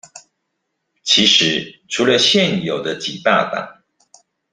[1.03, 3.83] 其實除了現有的幾大黨